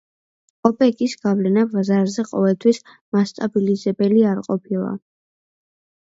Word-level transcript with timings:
ოპეკის 0.67 1.11
გავლენა 1.25 1.65
ბაზარზე 1.73 2.25
ყოველთვის 2.29 2.79
მასტაბილიზებელი 3.17 4.23
არ 4.31 4.41
ყოფილა. 4.49 4.89